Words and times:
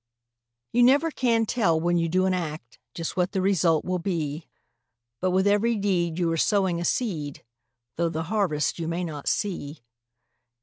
You 0.73 0.81
never 0.81 1.11
can 1.11 1.45
tell 1.45 1.79
when 1.79 1.95
you 1.99 2.09
do 2.09 2.25
an 2.25 2.33
act 2.33 2.79
Just 2.95 3.15
what 3.15 3.33
the 3.33 3.39
result 3.43 3.85
will 3.85 3.99
be; 3.99 4.47
But 5.19 5.29
with 5.29 5.45
every 5.45 5.75
deed 5.75 6.17
you 6.17 6.31
are 6.31 6.37
sowing 6.37 6.81
a 6.81 6.85
seed, 6.85 7.43
Though 7.97 8.09
the 8.09 8.23
harvest 8.23 8.79
you 8.79 8.87
may 8.87 9.03
not 9.03 9.27
see. 9.27 9.83